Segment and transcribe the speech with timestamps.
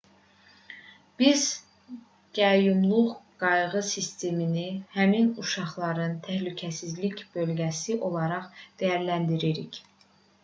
[1.21, 1.41] biz
[2.37, 3.11] qəyyumluq
[3.43, 4.63] qayğı sistemini
[4.95, 8.49] həmin uşaqların təhlükəsizlik bölgəsi olaraq
[8.83, 9.79] dəyərləndiririk